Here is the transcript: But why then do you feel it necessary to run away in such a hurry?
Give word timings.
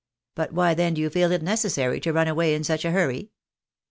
But 0.33 0.51
why 0.51 0.73
then 0.73 0.95
do 0.95 1.01
you 1.01 1.11
feel 1.11 1.31
it 1.31 1.43
necessary 1.43 1.99
to 1.99 2.11
run 2.11 2.27
away 2.27 2.55
in 2.55 2.63
such 2.63 2.85
a 2.85 2.89
hurry? 2.89 3.29